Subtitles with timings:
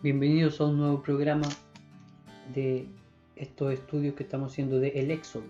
[0.00, 1.48] Bienvenidos a un nuevo programa
[2.54, 2.86] de
[3.34, 5.42] estos estudios que estamos haciendo de El Éxodo.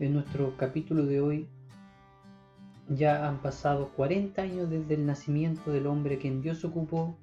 [0.00, 1.48] En nuestro capítulo de hoy
[2.88, 7.16] ya han pasado 40 años desde el nacimiento del hombre que Dios ocupó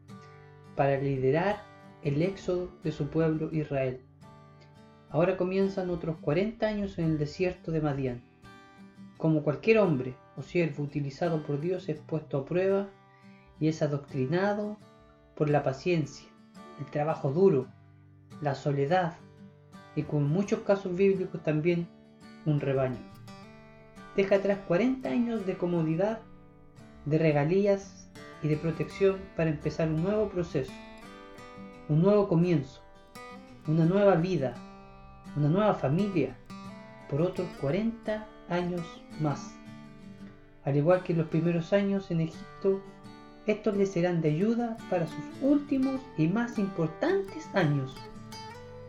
[0.78, 1.62] para liderar
[2.04, 4.00] el éxodo de su pueblo Israel.
[5.10, 8.22] Ahora comienzan otros 40 años en el desierto de Madián.
[9.18, 12.88] Como cualquier hombre o siervo utilizado por Dios es puesto a prueba
[13.60, 14.78] y es adoctrinado
[15.36, 16.28] por la paciencia,
[16.80, 17.68] el trabajo duro,
[18.42, 19.14] la soledad
[19.96, 21.88] y con muchos casos bíblicos también
[22.46, 23.00] un rebaño.
[24.16, 26.20] Deja atrás 40 años de comodidad,
[27.06, 28.10] de regalías
[28.44, 30.72] y de protección para empezar un nuevo proceso,
[31.88, 32.82] un nuevo comienzo,
[33.68, 34.56] una nueva vida,
[35.36, 36.36] una nueva familia
[37.10, 38.82] por otros 40 años
[39.20, 39.56] más.
[40.64, 42.82] Al igual que los primeros años en Egipto,
[43.48, 47.96] estos le serán de ayuda para sus últimos y más importantes años,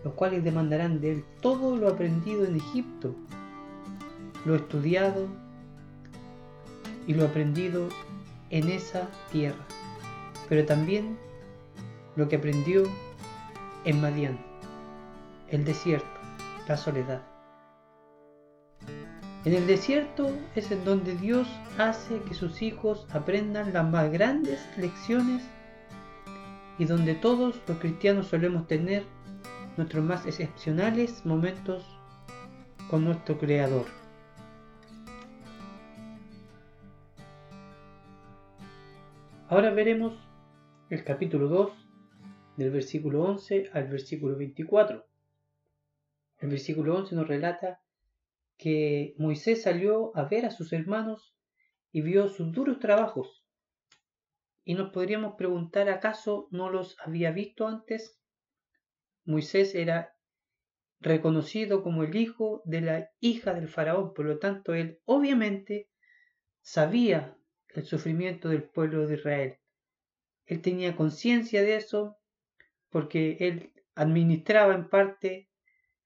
[0.04, 3.14] los cuales demandarán de él todo lo aprendido en Egipto,
[4.44, 5.26] lo estudiado
[7.06, 7.88] y lo aprendido
[8.50, 9.64] en esa tierra,
[10.48, 11.16] pero también
[12.16, 12.84] lo que aprendió
[13.84, 14.38] en Madián,
[15.48, 16.06] el desierto,
[16.68, 17.31] la soledad.
[19.44, 24.64] En el desierto es en donde Dios hace que sus hijos aprendan las más grandes
[24.78, 25.42] lecciones
[26.78, 29.02] y donde todos los cristianos solemos tener
[29.76, 31.84] nuestros más excepcionales momentos
[32.88, 33.86] con nuestro Creador.
[39.48, 40.14] Ahora veremos
[40.88, 41.72] el capítulo 2
[42.58, 45.04] del versículo 11 al versículo 24.
[46.38, 47.81] El versículo 11 nos relata
[48.62, 51.34] que Moisés salió a ver a sus hermanos
[51.90, 53.44] y vio sus duros trabajos.
[54.62, 58.20] Y nos podríamos preguntar, ¿acaso no los había visto antes?
[59.24, 60.16] Moisés era
[61.00, 65.90] reconocido como el hijo de la hija del faraón, por lo tanto él obviamente
[66.60, 67.36] sabía
[67.70, 69.58] el sufrimiento del pueblo de Israel.
[70.46, 72.16] Él tenía conciencia de eso
[72.90, 75.50] porque él administraba en parte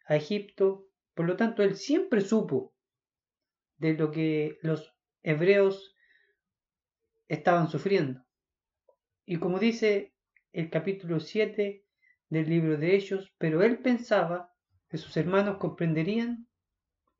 [0.06, 0.85] a Egipto
[1.16, 2.74] por lo tanto, él siempre supo
[3.78, 5.96] de lo que los hebreos
[7.26, 8.22] estaban sufriendo.
[9.24, 10.14] Y como dice
[10.52, 11.86] el capítulo 7
[12.28, 14.52] del libro de ellos, pero él pensaba
[14.90, 16.48] que sus hermanos comprenderían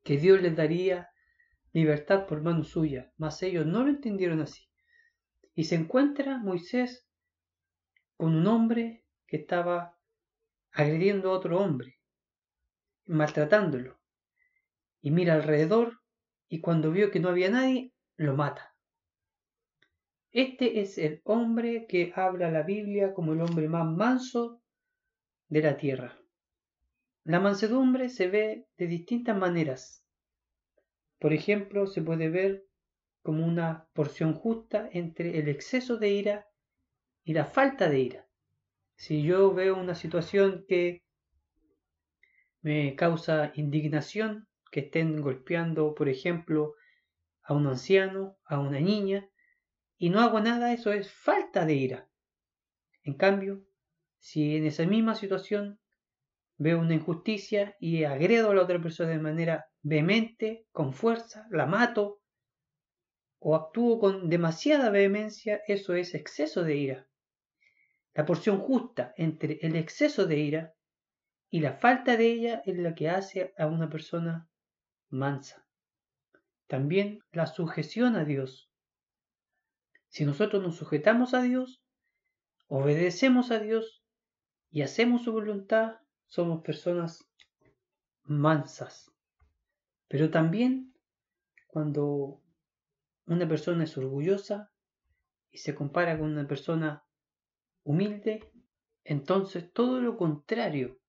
[0.03, 1.09] que Dios les daría
[1.73, 4.69] libertad por mano suya, mas ellos no lo entendieron así.
[5.55, 7.09] Y se encuentra Moisés
[8.15, 9.97] con un hombre que estaba
[10.71, 11.96] agrediendo a otro hombre
[13.07, 13.99] maltratándolo.
[15.01, 16.01] Y mira alrededor
[16.49, 18.75] y cuando vio que no había nadie, lo mata.
[20.31, 24.61] Este es el hombre que habla la Biblia como el hombre más manso
[25.47, 26.19] de la tierra.
[27.23, 30.05] La mansedumbre se ve de distintas maneras.
[31.19, 32.65] Por ejemplo, se puede ver
[33.21, 36.47] como una porción justa entre el exceso de ira
[37.23, 38.27] y la falta de ira.
[38.95, 41.03] Si yo veo una situación que
[42.67, 46.73] me causa indignación que estén golpeando, por ejemplo,
[47.41, 49.29] a un anciano, a una niña,
[49.97, 52.09] y no hago nada, eso es falta de ira.
[53.03, 53.63] En cambio,
[54.19, 55.79] si en esa misma situación
[56.57, 61.67] veo una injusticia y agredo a la otra persona de manera vehemente, con fuerza, la
[61.67, 62.19] mato,
[63.39, 67.07] o actúo con demasiada vehemencia, eso es exceso de ira.
[68.13, 70.73] La porción justa entre el exceso de ira
[71.49, 74.49] y la falta de ella es la que hace a una persona
[75.09, 75.65] mansa.
[76.67, 78.69] También la sujeción a Dios.
[80.09, 81.81] Si nosotros nos sujetamos a Dios,
[82.67, 84.03] obedecemos a Dios
[84.69, 87.29] y hacemos su voluntad, somos personas
[88.23, 89.09] mansas.
[90.09, 90.93] Pero también
[91.67, 92.41] cuando
[93.25, 94.71] una persona es orgullosa
[95.49, 97.05] y se compara con una persona
[97.83, 98.51] humilde,
[99.05, 100.99] entonces todo lo contrario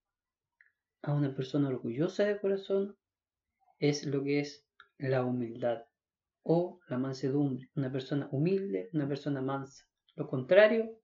[1.02, 2.96] a una persona orgullosa de corazón
[3.78, 4.66] es lo que es
[4.98, 5.84] la humildad
[6.42, 7.70] o la mansedumbre.
[7.76, 9.84] Una persona humilde, una persona mansa.
[10.16, 11.00] Lo contrario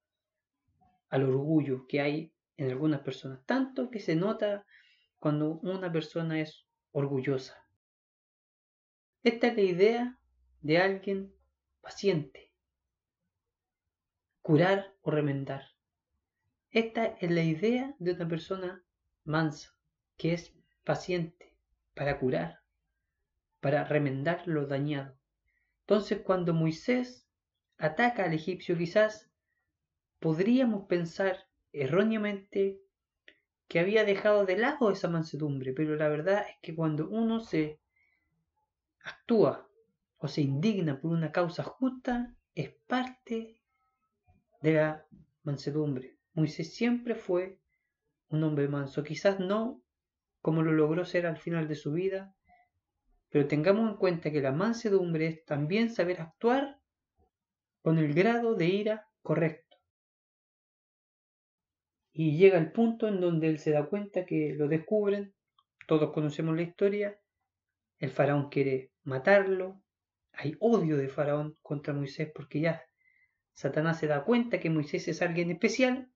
[1.08, 3.44] al orgullo que hay en algunas personas.
[3.46, 4.66] Tanto que se nota
[5.18, 7.56] cuando una persona es orgullosa.
[9.22, 10.18] Esta es la idea
[10.60, 11.34] de alguien
[11.80, 12.52] paciente.
[14.42, 15.62] Curar o remendar.
[16.70, 18.84] Esta es la idea de una persona
[19.24, 19.73] mansa
[20.24, 20.54] que es
[20.84, 21.54] paciente
[21.94, 22.60] para curar,
[23.60, 25.18] para remendar lo dañado.
[25.80, 27.28] Entonces cuando Moisés
[27.76, 29.30] ataca al egipcio quizás
[30.20, 31.36] podríamos pensar
[31.72, 32.80] erróneamente
[33.68, 37.82] que había dejado de lado esa mansedumbre, pero la verdad es que cuando uno se
[39.00, 39.68] actúa
[40.16, 43.60] o se indigna por una causa justa, es parte
[44.62, 45.06] de la
[45.42, 46.16] mansedumbre.
[46.32, 47.60] Moisés siempre fue
[48.30, 49.83] un hombre manso, quizás no
[50.44, 52.34] como lo logró ser al final de su vida,
[53.30, 56.82] pero tengamos en cuenta que la mansedumbre es también saber actuar
[57.80, 59.78] con el grado de ira correcto.
[62.12, 65.32] Y llega el punto en donde él se da cuenta que lo descubren,
[65.86, 67.18] todos conocemos la historia,
[67.98, 69.80] el faraón quiere matarlo,
[70.30, 72.82] hay odio de faraón contra Moisés porque ya
[73.54, 76.10] Satanás se da cuenta que Moisés es alguien especial.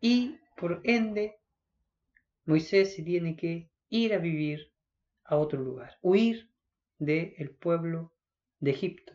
[0.00, 1.40] Y por ende
[2.46, 4.72] Moisés se tiene que ir a vivir
[5.24, 6.50] a otro lugar, huir
[6.98, 8.12] del pueblo
[8.60, 9.14] de Egipto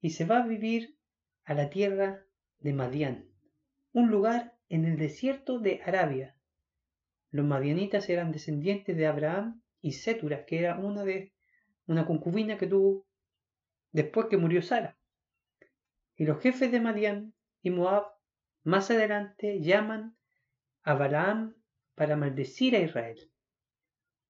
[0.00, 0.96] y se va a vivir
[1.44, 2.24] a la tierra
[2.60, 3.28] de Madián,
[3.92, 6.36] un lugar en el desierto de Arabia.
[7.30, 11.32] Los madianitas eran descendientes de Abraham y Sétura, que era una de
[11.86, 13.06] una concubina que tuvo
[13.90, 14.96] después que murió Sara.
[16.16, 18.06] Y los jefes de Madián y Moab
[18.64, 20.16] más adelante llaman
[20.82, 21.54] a Balaam
[21.94, 23.18] para maldecir a Israel.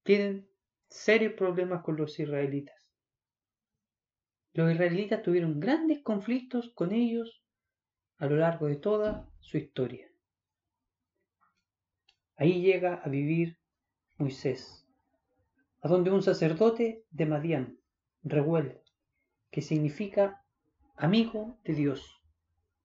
[0.02, 0.48] Tienen
[0.88, 2.82] serios problemas con los israelitas.
[4.52, 7.42] Los israelitas tuvieron grandes conflictos con ellos
[8.18, 10.06] a lo largo de toda su historia.
[12.36, 13.58] Ahí llega a vivir
[14.16, 14.86] Moisés,
[15.80, 17.78] a donde un sacerdote de Madián,
[18.22, 18.80] Reuel,
[19.50, 20.44] que significa
[20.96, 22.22] amigo de Dios.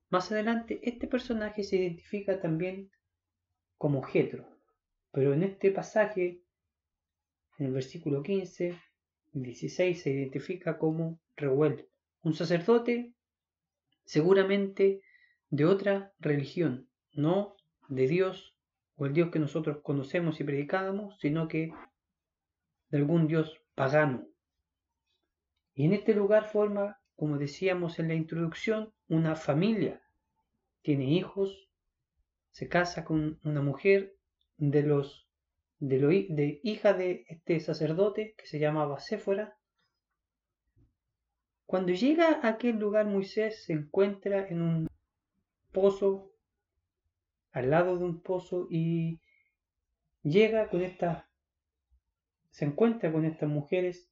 [0.09, 2.89] Más adelante, este personaje se identifica también
[3.77, 4.56] como Jetro,
[5.11, 6.41] pero en este pasaje,
[7.57, 8.77] en el versículo 15,
[9.33, 11.87] 16, se identifica como Reuel,
[12.21, 13.13] un sacerdote
[14.05, 15.01] seguramente
[15.49, 17.55] de otra religión, no
[17.89, 18.55] de Dios
[18.95, 21.71] o el Dios que nosotros conocemos y predicamos, sino que
[22.89, 24.27] de algún Dios pagano.
[25.73, 30.01] Y en este lugar forma, como decíamos en la introducción, una familia.
[30.81, 31.69] Tiene hijos,
[32.51, 34.16] se casa con una mujer
[34.57, 35.27] de los
[35.79, 39.57] de, lo, de hija de este sacerdote que se llamaba Séfora.
[41.65, 44.87] Cuando llega a aquel lugar Moisés se encuentra en un
[45.71, 46.31] pozo,
[47.51, 49.19] al lado de un pozo y
[50.23, 51.25] llega con estas,
[52.49, 54.09] se encuentra con estas mujeres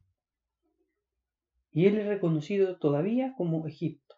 [1.72, 4.16] y él es reconocido todavía como Egipto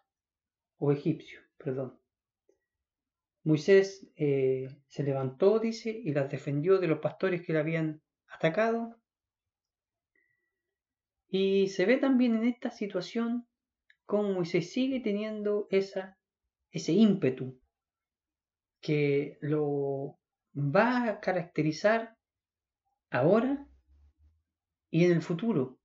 [0.78, 1.97] o egipcio, perdón.
[3.48, 9.00] Moisés eh, se levantó, dice, y las defendió de los pastores que le habían atacado.
[11.30, 13.48] Y se ve también en esta situación
[14.04, 16.18] cómo Moisés sigue teniendo esa,
[16.72, 17.58] ese ímpetu
[18.82, 20.18] que lo
[20.54, 22.18] va a caracterizar
[23.08, 23.66] ahora
[24.90, 25.78] y en el futuro.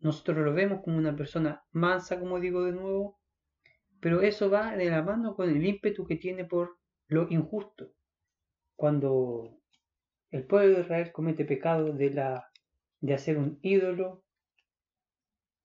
[0.00, 3.19] Nosotros lo vemos como una persona mansa, como digo de nuevo,
[4.00, 7.92] pero eso va de la mano con el ímpetu que tiene por lo injusto.
[8.76, 9.60] Cuando
[10.30, 12.50] el pueblo de Israel comete pecado de, la,
[13.00, 14.24] de hacer un ídolo,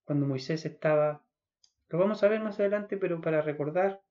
[0.03, 1.25] cuando Moisés estaba,
[1.89, 4.01] lo vamos a ver más adelante, pero para recordar,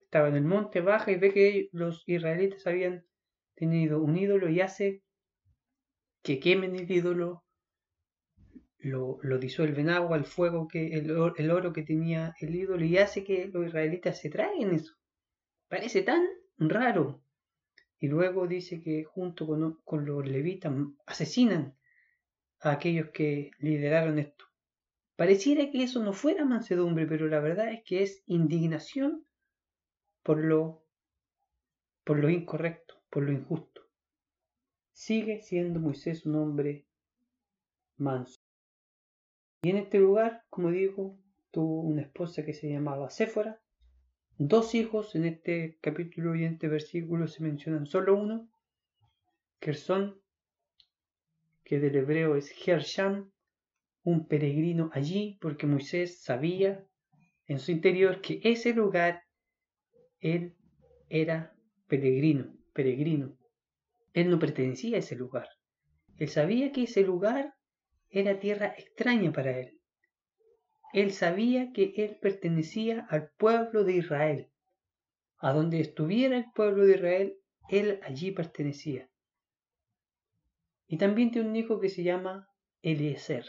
[0.00, 3.06] estaba en el monte, baja y ve que los israelitas habían
[3.54, 5.02] tenido un ídolo y hace
[6.22, 7.44] que quemen el ídolo
[8.82, 12.84] lo, lo disuelve en agua, el fuego, que el, el, oro que tenía el ídolo
[12.84, 14.94] y hace que los israelitas se traigan eso.
[15.68, 16.26] Parece tan
[16.58, 17.22] raro.
[17.98, 20.72] Y luego dice que junto con, con los levitas
[21.06, 21.76] asesinan
[22.60, 24.44] a aquellos que lideraron esto.
[25.14, 29.24] Pareciera que eso no fuera mansedumbre, pero la verdad es que es indignación
[30.24, 30.84] por lo,
[32.04, 33.82] por lo incorrecto, por lo injusto.
[34.90, 36.86] Sigue siendo Moisés un hombre
[37.98, 38.41] manso.
[39.62, 41.16] Y en este lugar, como digo,
[41.52, 43.60] tuvo una esposa que se llamaba Séfora,
[44.36, 48.50] dos hijos, en este capítulo y en este versículo se mencionan solo uno,
[49.60, 50.20] Gerson,
[51.62, 53.30] que del hebreo es Gersham,
[54.02, 56.84] un peregrino allí, porque Moisés sabía
[57.46, 59.22] en su interior que ese lugar
[60.18, 60.56] él
[61.08, 61.54] era
[61.86, 63.38] peregrino, peregrino.
[64.12, 65.48] Él no pertenecía a ese lugar.
[66.16, 67.54] Él sabía que ese lugar
[68.12, 69.80] era tierra extraña para él.
[70.92, 74.52] Él sabía que él pertenecía al pueblo de Israel.
[75.38, 77.38] A donde estuviera el pueblo de Israel,
[77.68, 79.10] él allí pertenecía.
[80.86, 82.48] Y también tiene un hijo que se llama
[82.82, 83.46] Eliezer.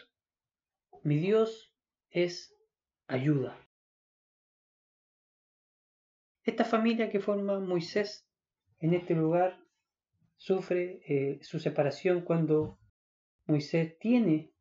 [1.03, 1.75] Mi Dios
[2.10, 2.55] es
[3.08, 3.60] ayuda.
[6.43, 8.25] Esta familia que forma Moisés
[8.79, 9.60] en este lugar
[10.38, 12.79] sufre eh, su separación cuando
[13.46, 14.52] Moisés tiene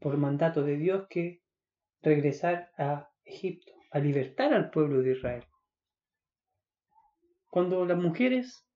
[0.00, 1.42] por mandato de Dios que
[2.02, 5.44] regresar a Egipto, a libertar al pueblo de Israel.
[7.48, 8.66] Cuando las mujeres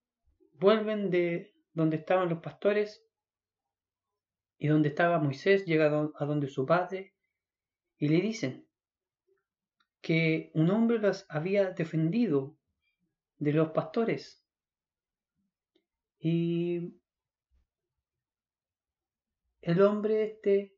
[0.55, 3.05] vuelven de donde estaban los pastores
[4.59, 7.15] y donde estaba Moisés, llega a donde su padre
[7.99, 8.67] y le dicen
[10.01, 12.57] que un hombre las había defendido
[13.39, 14.45] de los pastores.
[16.19, 17.01] Y
[19.61, 20.77] el hombre este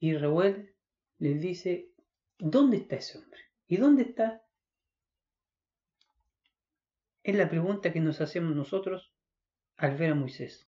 [0.00, 0.74] y Reuel
[1.18, 1.90] les dice,
[2.38, 3.40] ¿dónde está ese hombre?
[3.68, 4.42] ¿Y dónde está?
[7.22, 9.12] Es la pregunta que nos hacemos nosotros
[9.76, 10.66] al ver a Moisés.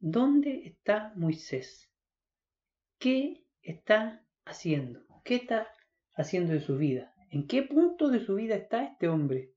[0.00, 1.88] ¿Dónde está Moisés?
[2.98, 5.06] ¿Qué está haciendo?
[5.24, 5.68] ¿Qué está
[6.14, 7.14] haciendo de su vida?
[7.30, 9.52] ¿En qué punto de su vida está este hombre?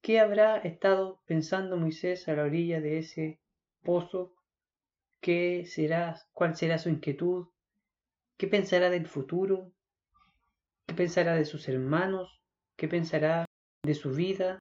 [0.00, 3.40] ¿Qué habrá estado pensando Moisés a la orilla de ese
[3.84, 4.34] pozo?
[5.20, 7.46] ¿Qué será, cuál será su inquietud?
[8.36, 9.72] ¿Qué pensará del futuro?
[10.86, 12.40] ¿Qué pensará de sus hermanos?
[12.76, 13.44] ¿Qué pensará
[13.84, 14.58] de su vida?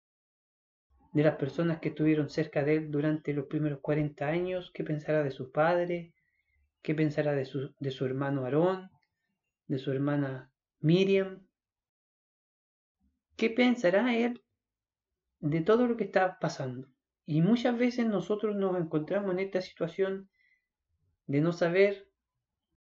[1.13, 4.72] ¿De las personas que estuvieron cerca de él durante los primeros 40 años?
[4.74, 6.13] ¿Qué pensará de su padre?
[6.82, 8.90] ¿Qué pensará de su, de su hermano Aarón?
[9.68, 11.46] ¿De su hermana Miriam?
[13.36, 14.44] ¿Qué pensará él
[15.40, 16.88] de todo lo que está pasando?
[17.25, 20.30] Y muchas veces nosotros nos encontramos en esta situación
[21.28, 22.11] de no saber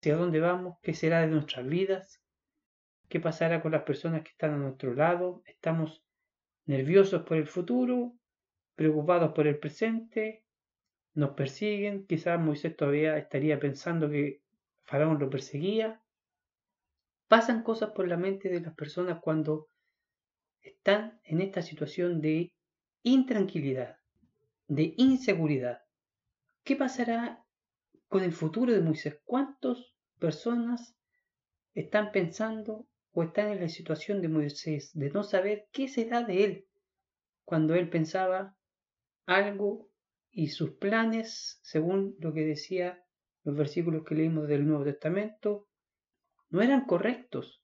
[0.03, 2.21] hacia dónde vamos, qué será de nuestras vidas,
[3.09, 5.45] qué pasará con las personas que están a nuestro lado.
[5.47, 6.03] Estamos
[6.65, 8.13] nerviosos por el futuro,
[8.75, 10.43] preocupados por el presente,
[11.15, 12.05] nos persiguen.
[12.09, 14.43] Quizás Moisés todavía estaría pensando que
[14.83, 16.03] Faraón lo perseguía.
[17.29, 19.69] Pasan cosas por la mente de las personas cuando
[20.63, 22.53] están en esta situación de
[23.05, 23.99] intranquilidad,
[24.67, 25.83] de inseguridad.
[26.65, 27.45] ¿Qué pasará
[28.09, 29.21] con el futuro de Moisés?
[29.25, 29.92] ¿Cuántos
[30.23, 30.95] personas
[31.75, 36.45] están pensando o están en la situación de Moisés, de no saber qué será de
[36.45, 36.67] él,
[37.45, 38.57] cuando él pensaba
[39.27, 39.91] algo
[40.31, 43.05] y sus planes, según lo que decía
[43.43, 45.67] los versículos que leímos del Nuevo Testamento,
[46.51, 47.61] no eran correctos.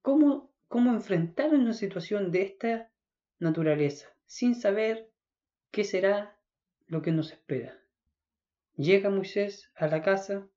[0.00, 2.92] ¿Cómo, cómo enfrentar una situación de esta
[3.40, 5.10] naturaleza sin saber
[5.72, 6.38] qué será
[6.86, 7.76] lo que nos espera?
[8.76, 10.48] Llega Moisés a la casa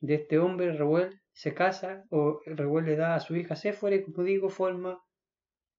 [0.00, 4.04] de este hombre, Reuel, se casa o Reuel le da a su hija Séfora y
[4.04, 5.02] como digo forma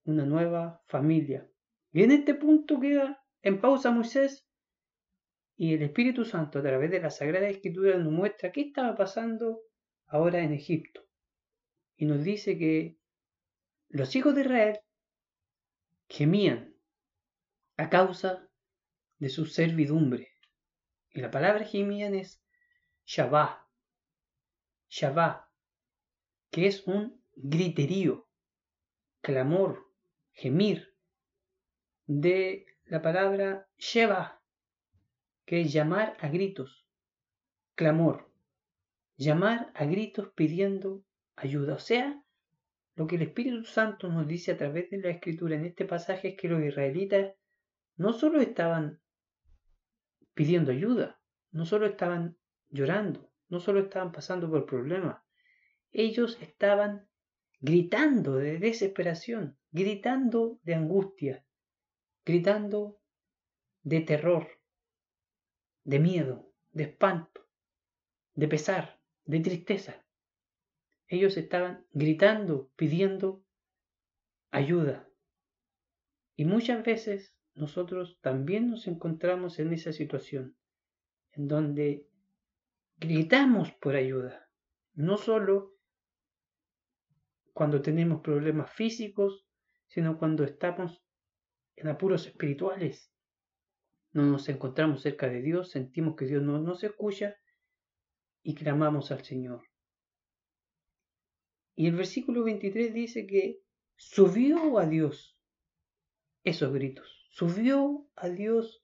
[0.03, 1.49] una nueva familia.
[1.91, 4.47] Y en este punto queda en pausa Moisés
[5.57, 9.61] y el Espíritu Santo a través de la Sagrada Escritura nos muestra qué estaba pasando
[10.07, 11.01] ahora en Egipto.
[11.97, 12.97] Y nos dice que
[13.89, 14.79] los hijos de Israel
[16.07, 16.75] gemían
[17.75, 18.49] a causa
[19.17, 20.29] de su servidumbre.
[21.11, 22.41] Y la palabra gemían es
[23.05, 23.59] Shabbat,
[24.89, 25.46] Shabbat,
[26.51, 28.27] que es un griterío,
[29.22, 29.88] clamor,
[30.31, 30.96] gemir,
[32.08, 34.41] de la palabra Sheba,
[35.46, 36.88] que es llamar a gritos,
[37.75, 38.31] clamor,
[39.15, 41.03] llamar a gritos pidiendo
[41.36, 41.75] ayuda.
[41.75, 42.24] O sea,
[42.96, 46.29] lo que el Espíritu Santo nos dice a través de la Escritura en este pasaje
[46.29, 47.36] es que los israelitas
[47.96, 49.00] no solo estaban
[50.34, 52.38] pidiendo ayuda, no solo estaban
[52.69, 55.22] llorando, no solo estaban pasando por problemas,
[55.91, 57.08] ellos estaban
[57.60, 61.46] gritando de desesperación, gritando de angustia,
[62.25, 63.00] gritando
[63.84, 64.48] de terror,
[65.84, 67.48] de miedo, de espanto,
[68.36, 70.06] de pesar, de tristeza.
[71.08, 73.44] Ellos estaban gritando, pidiendo
[74.51, 75.10] ayuda.
[76.36, 80.56] Y muchas veces nosotros también nos encontramos en esa situación,
[81.32, 82.08] en donde
[83.00, 84.50] gritamos por ayuda,
[84.94, 85.74] no solo
[87.53, 89.46] cuando tenemos problemas físicos,
[89.88, 91.01] sino cuando estamos
[91.75, 93.12] en apuros espirituales.
[94.12, 97.36] No nos encontramos cerca de Dios, sentimos que Dios no nos escucha
[98.44, 99.63] y clamamos al Señor.
[101.75, 103.62] Y el versículo 23 dice que
[103.96, 105.38] subió a Dios
[106.44, 108.84] esos gritos, subió a Dios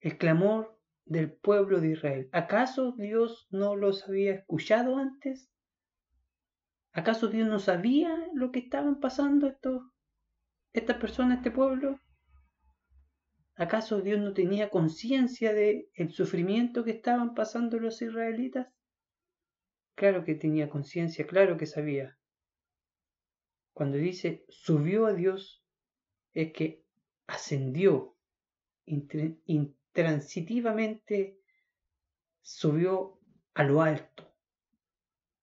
[0.00, 0.77] el clamor
[1.08, 2.28] del pueblo de Israel.
[2.32, 5.50] ¿Acaso Dios no los había escuchado antes?
[6.92, 9.82] ¿Acaso Dios no sabía lo que estaban pasando estos,
[10.72, 12.00] estas personas, este pueblo?
[13.54, 18.68] ¿Acaso Dios no tenía conciencia de el sufrimiento que estaban pasando los israelitas?
[19.96, 22.16] Claro que tenía conciencia, claro que sabía.
[23.72, 25.64] Cuando dice subió a Dios,
[26.34, 26.84] es que
[27.26, 28.16] ascendió
[29.94, 31.38] intransitivamente,
[32.40, 33.20] subió
[33.54, 34.34] a lo alto,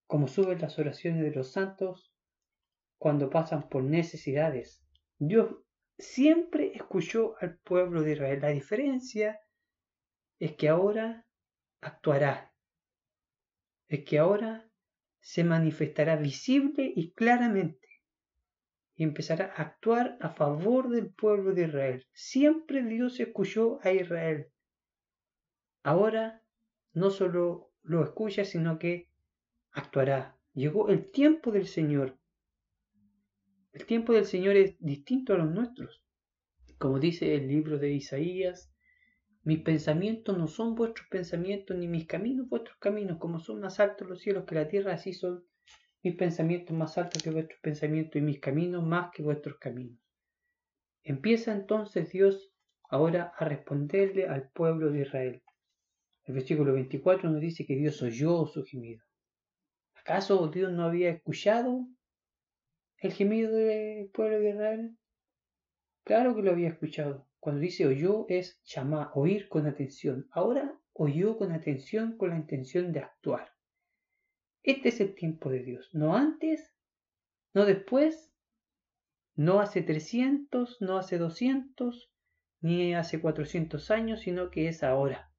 [0.08, 2.14] como suben las oraciones de los santos
[2.98, 4.84] cuando pasan por necesidades.
[5.18, 5.56] Dios
[5.98, 8.42] siempre escuchó al pueblo de Israel.
[8.42, 9.40] La diferencia
[10.40, 11.26] es que ahora
[11.82, 12.54] actuará,
[13.88, 14.70] es que ahora
[15.20, 17.95] se manifestará visible y claramente
[18.96, 22.06] y empezará a actuar a favor del pueblo de Israel.
[22.14, 24.48] Siempre Dios escuchó a Israel.
[25.84, 26.42] Ahora
[26.94, 29.10] no solo lo escucha, sino que
[29.72, 30.38] actuará.
[30.54, 32.18] Llegó el tiempo del Señor.
[33.74, 36.02] El tiempo del Señor es distinto a los nuestros.
[36.78, 38.72] Como dice el libro de Isaías,
[39.44, 44.08] mis pensamientos no son vuestros pensamientos, ni mis caminos vuestros caminos, como son más altos
[44.08, 45.46] los cielos que la tierra, así son
[46.06, 50.00] mis pensamientos más altos que vuestros pensamientos y mis caminos más que vuestros caminos.
[51.02, 52.54] Empieza entonces Dios
[52.88, 55.42] ahora a responderle al pueblo de Israel.
[56.26, 59.04] El versículo 24 nos dice que Dios oyó su gemido.
[59.96, 61.88] ¿Acaso Dios no había escuchado
[63.00, 64.98] el gemido del pueblo de Israel?
[66.04, 67.28] Claro que lo había escuchado.
[67.40, 70.28] Cuando dice oyó es llamar, oír con atención.
[70.30, 73.55] Ahora oyó con atención con la intención de actuar.
[74.66, 75.92] Este es el tiempo de Dios.
[75.94, 76.74] No antes,
[77.54, 78.34] no después,
[79.36, 82.12] no hace 300, no hace 200,
[82.62, 85.32] ni hace 400 años, sino que es ahora.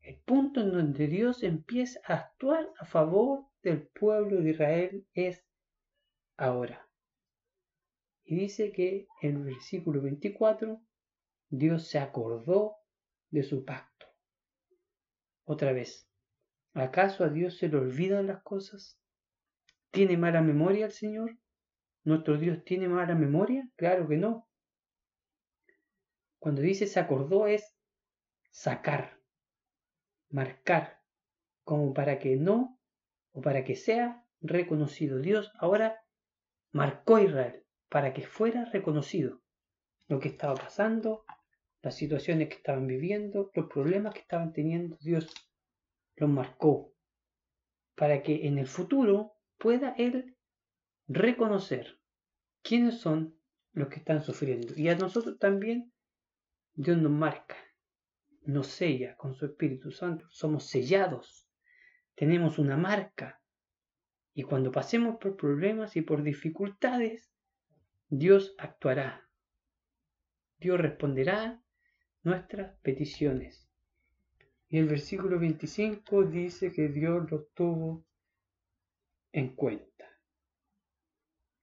[0.00, 5.46] El punto en donde Dios empieza a actuar a favor del pueblo de Israel es
[6.36, 6.88] ahora.
[8.24, 10.82] Y dice que en el versículo 24
[11.48, 12.74] Dios se acordó
[13.30, 14.06] de su pacto.
[15.44, 16.07] Otra vez,
[16.74, 18.98] ¿Acaso a Dios se le olvidan las cosas?
[19.90, 21.38] ¿Tiene mala memoria el Señor?
[22.04, 23.68] ¿Nuestro Dios tiene mala memoria?
[23.76, 24.48] Claro que no.
[26.38, 27.74] Cuando dice se acordó es
[28.50, 29.18] sacar,
[30.30, 31.02] marcar,
[31.64, 32.78] como para que no
[33.32, 35.18] o para que sea reconocido.
[35.18, 36.02] Dios ahora
[36.72, 39.42] marcó a Israel para que fuera reconocido
[40.06, 41.24] lo que estaba pasando,
[41.82, 44.96] las situaciones que estaban viviendo, los problemas que estaban teniendo.
[45.00, 45.32] Dios
[46.18, 46.94] los marcó
[47.94, 50.36] para que en el futuro pueda Él
[51.08, 52.00] reconocer
[52.62, 53.36] quiénes son
[53.72, 54.74] los que están sufriendo.
[54.76, 55.92] Y a nosotros también
[56.74, 57.56] Dios nos marca,
[58.42, 60.26] nos sella con su Espíritu Santo.
[60.30, 61.48] Somos sellados,
[62.14, 63.42] tenemos una marca.
[64.32, 67.32] Y cuando pasemos por problemas y por dificultades,
[68.08, 69.28] Dios actuará.
[70.58, 71.62] Dios responderá
[72.22, 73.67] nuestras peticiones.
[74.70, 78.04] Y el versículo 25 dice que Dios los tuvo
[79.32, 80.04] en cuenta.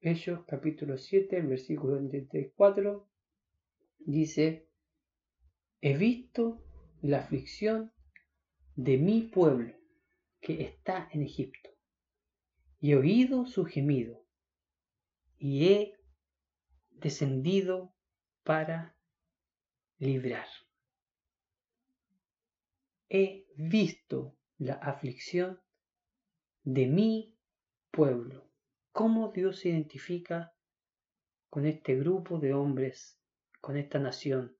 [0.02, 3.08] Hechos capítulo 7, el versículo 24
[4.00, 4.68] dice,
[5.82, 6.63] he visto
[7.02, 7.91] la aflicción
[8.76, 9.74] de mi pueblo
[10.39, 11.70] que está en Egipto,
[12.80, 14.26] y he oído su gemido,
[15.38, 15.94] y he
[16.89, 17.96] descendido
[18.44, 18.98] para
[19.98, 20.48] librar
[23.10, 25.62] he visto la aflicción
[26.63, 27.38] de mi
[27.91, 28.50] pueblo.
[28.91, 30.54] ¿Cómo Dios se identifica
[31.50, 33.20] con este grupo de hombres,
[33.62, 34.58] con esta nación,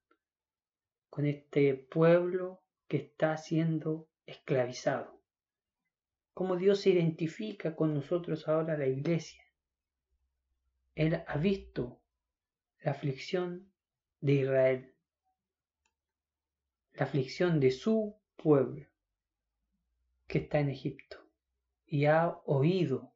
[1.10, 5.22] con este pueblo que está siendo esclavizado?
[6.34, 9.42] ¿Cómo Dios se identifica con nosotros ahora, la iglesia?
[10.94, 12.02] Él ha visto
[12.82, 13.72] la aflicción
[14.20, 14.94] de Israel,
[16.94, 18.86] la aflicción de su pueblo
[20.28, 21.18] que está en Egipto
[21.88, 23.12] y ha oído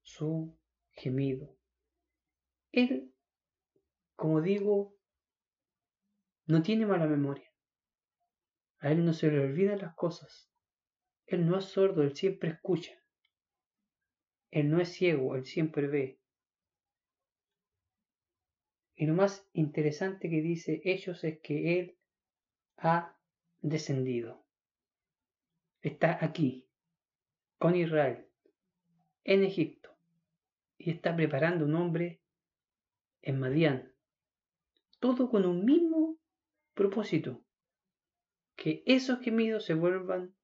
[0.00, 0.58] su
[0.92, 1.54] gemido.
[2.72, 3.12] Él,
[4.16, 4.96] como digo,
[6.46, 7.52] no tiene mala memoria.
[8.78, 10.50] A él no se le olvidan las cosas.
[11.26, 12.94] Él no es sordo, él siempre escucha.
[14.50, 16.22] Él no es ciego, él siempre ve.
[18.94, 21.98] Y lo más interesante que dice ellos es que él
[22.78, 23.17] ha
[23.60, 24.44] descendido.
[25.80, 26.68] Está aquí,
[27.58, 28.28] con Israel,
[29.24, 29.96] en Egipto,
[30.76, 32.20] y está preparando un hombre
[33.22, 33.92] en Madián.
[35.00, 36.18] Todo con un mismo
[36.74, 37.44] propósito,
[38.56, 40.34] que esos gemidos se vuelvan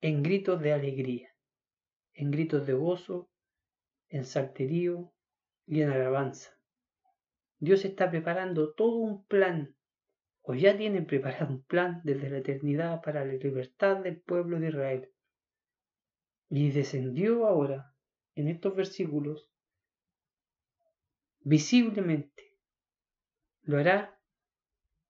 [0.00, 1.34] en gritos de alegría,
[2.14, 3.30] en gritos de gozo,
[4.08, 5.12] en salterío
[5.66, 6.58] y en alabanza.
[7.58, 9.76] Dios está preparando todo un plan
[10.50, 14.70] o ya tienen preparado un plan desde la eternidad para la libertad del pueblo de
[14.70, 15.08] Israel.
[16.48, 17.94] Y descendió ahora,
[18.34, 19.48] en estos versículos,
[21.38, 22.56] visiblemente.
[23.62, 24.18] Lo hará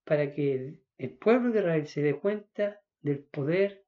[0.04, 3.86] para que el pueblo de Israel se dé cuenta del poder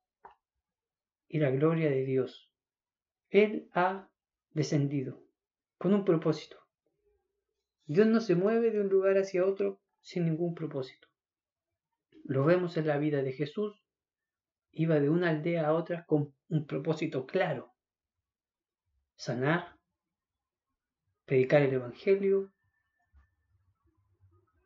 [1.29, 2.51] y la gloria de Dios.
[3.29, 4.09] Él ha
[4.53, 5.23] descendido
[5.77, 6.57] con un propósito.
[7.85, 11.12] Dios no se mueve de un lugar hacia otro sin ningún propósito.
[12.25, 13.83] Lo vemos en la vida de Jesús.
[14.71, 17.73] Iba de una aldea a otra con un propósito claro.
[19.17, 19.79] Sanar,
[21.25, 22.53] predicar el Evangelio,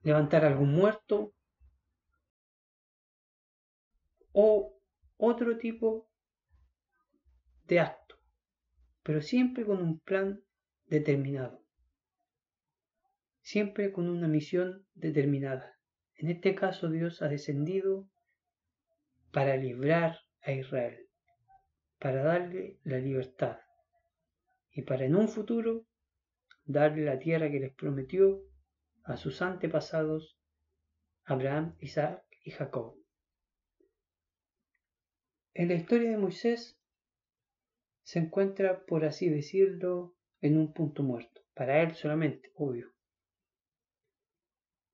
[0.03, 1.35] levantar algún muerto
[4.33, 4.79] o
[5.17, 6.09] otro tipo
[7.65, 8.17] de acto,
[9.03, 10.43] pero siempre con un plan
[10.87, 11.65] determinado,
[13.41, 15.76] siempre con una misión determinada.
[16.17, 18.09] En este caso Dios ha descendido
[19.33, 21.09] para librar a Israel,
[21.99, 23.59] para darle la libertad
[24.71, 25.87] y para en un futuro
[26.65, 28.43] darle la tierra que les prometió
[29.05, 30.39] a sus antepasados
[31.25, 32.97] Abraham, Isaac y Jacob.
[35.55, 36.79] En la historia de Moisés
[38.03, 42.93] se encuentra, por así decirlo, en un punto muerto, para él solamente, obvio.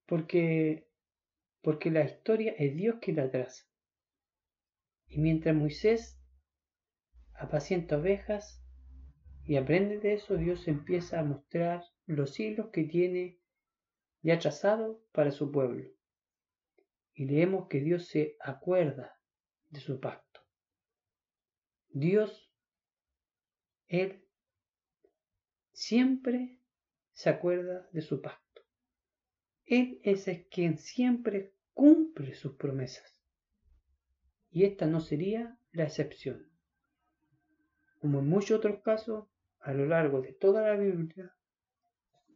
[0.07, 0.89] Porque,
[1.63, 3.65] porque la historia es Dios que la traza.
[5.07, 6.21] Y mientras Moisés
[7.35, 8.63] apacienta ovejas
[9.45, 13.41] y aprende de eso, Dios empieza a mostrar los hilos que tiene
[14.23, 15.89] ya trazado para su pueblo.
[17.15, 19.19] Y leemos que Dios se acuerda
[19.71, 20.41] de su pacto.
[21.89, 22.51] Dios,
[23.87, 24.25] Él,
[25.73, 26.59] siempre
[27.13, 28.42] se acuerda de su pacto.
[29.73, 33.25] Él es quien siempre cumple sus promesas.
[34.51, 36.47] Y esta no sería la excepción.
[37.99, 39.29] Como en muchos otros casos,
[39.61, 41.35] a lo largo de toda la Biblia,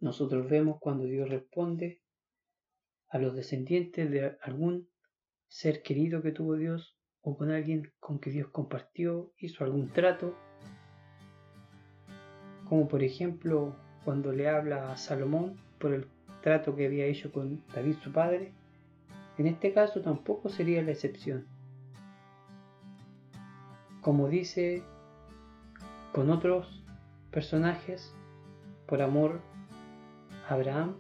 [0.01, 2.01] nosotros vemos cuando Dios responde
[3.09, 4.89] a los descendientes de algún
[5.47, 10.35] ser querido que tuvo Dios o con alguien con que Dios compartió, hizo algún trato,
[12.67, 16.16] como por ejemplo cuando le habla a Salomón por el
[16.47, 18.53] trato que había hecho con David su padre,
[19.37, 21.45] en este caso tampoco sería la excepción.
[24.01, 24.85] Como dice
[26.13, 26.85] con otros
[27.33, 28.15] personajes,
[28.87, 29.41] por amor
[30.49, 30.95] a Abraham,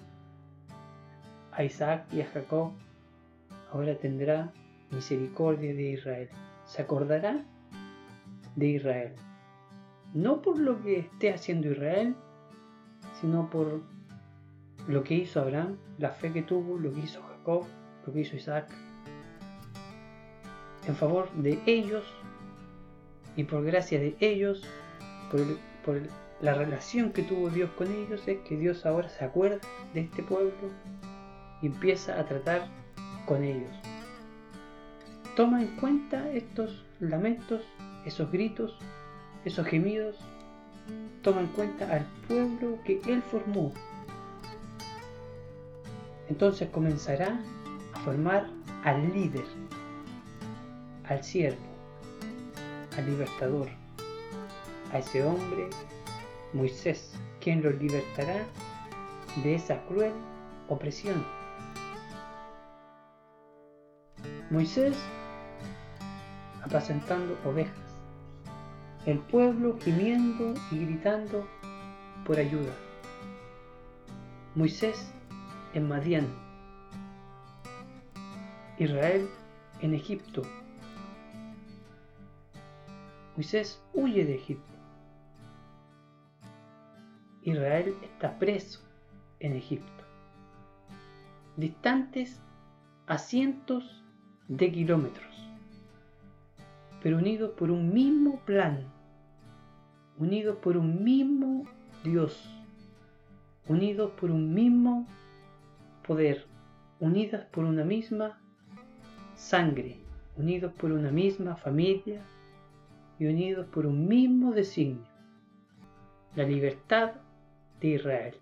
[1.52, 2.72] a Isaac y a Jacob,
[3.72, 4.52] ahora tendrá
[4.90, 6.28] misericordia de Israel.
[6.64, 7.44] Se acordará
[8.56, 9.14] de Israel.
[10.12, 12.16] No por lo que esté haciendo Israel,
[13.20, 13.94] sino por
[14.86, 17.64] lo que hizo Abraham, la fe que tuvo, lo que hizo Jacob,
[18.06, 18.68] lo que hizo Isaac.
[20.86, 22.04] En favor de ellos
[23.36, 24.62] y por gracia de ellos,
[25.84, 26.00] por,
[26.40, 29.58] la relación que tuvo Dios con ellos, es que Dios ahora se acuerda
[29.94, 30.52] de este pueblo
[31.62, 32.66] y empieza a tratar
[33.26, 33.70] con ellos
[35.36, 37.60] toma en cuenta estos lamentos,
[38.06, 38.78] esos gritos,
[39.44, 40.16] esos gemidos,
[41.22, 43.70] toma en cuenta al pueblo que Él formó.
[46.28, 47.40] Entonces comenzará
[47.94, 48.46] a formar
[48.84, 49.44] al líder,
[51.04, 51.58] al siervo,
[52.96, 53.68] al libertador,
[54.92, 55.68] a ese hombre,
[56.52, 58.44] Moisés, quien los libertará
[59.42, 60.12] de esa cruel
[60.68, 61.24] opresión.
[64.50, 64.96] Moisés
[66.62, 67.74] apacentando ovejas,
[69.06, 71.46] el pueblo gimiendo y gritando
[72.24, 72.72] por ayuda.
[74.54, 75.12] Moisés
[75.76, 76.26] en Madián,
[78.78, 79.28] Israel
[79.80, 80.42] en Egipto.
[83.36, 84.72] Moisés huye de Egipto.
[87.42, 88.80] Israel está preso
[89.38, 90.02] en Egipto,
[91.56, 92.40] distantes
[93.06, 94.02] a cientos
[94.48, 95.36] de kilómetros
[97.06, 98.80] pero unidos por un mismo plan,
[100.18, 101.62] unidos por un mismo
[102.02, 102.50] Dios,
[103.68, 105.06] unidos por un mismo
[106.06, 106.46] poder,
[107.00, 108.38] unidas por una misma
[109.34, 109.96] sangre,
[110.36, 112.20] unidos por una misma familia
[113.18, 115.06] y unidos por un mismo designio,
[116.34, 117.12] la libertad
[117.80, 118.34] de Israel.